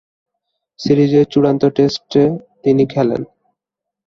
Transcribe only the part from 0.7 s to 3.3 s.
সিরিজের চূড়ান্ত টেস্টে তিনি খেলেন।